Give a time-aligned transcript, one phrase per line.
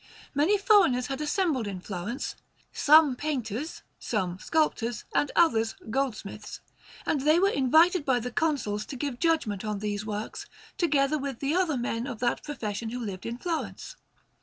[0.33, 2.35] Many foreigners had assembled in Florence,
[2.73, 6.59] some painters, some sculptors, and others goldsmiths;
[7.05, 10.47] and they were invited by the Consuls to give judgment on these works,
[10.79, 13.95] together with the other men of that profession who lived in Florence.